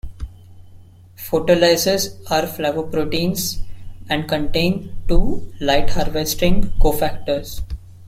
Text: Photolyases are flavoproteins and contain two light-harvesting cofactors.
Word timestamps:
Photolyases 1.15 2.17
are 2.31 2.47
flavoproteins 2.47 3.59
and 4.09 4.27
contain 4.27 4.91
two 5.07 5.53
light-harvesting 5.59 6.71
cofactors. 6.79 7.61